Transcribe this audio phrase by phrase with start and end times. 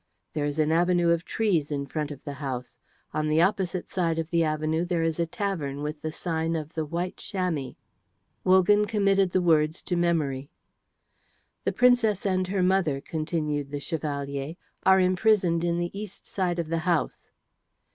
[0.33, 2.79] There is an avenue of trees in front of the house;
[3.13, 6.73] on the opposite side of the avenue there is a tavern with the sign of
[6.73, 7.75] 'The White Chamois.'"
[8.43, 10.49] Wogan committed the words to memory.
[11.65, 14.55] "The Princess and her mother," continued the Chevalier,
[14.87, 17.29] "are imprisoned in the east side of the house."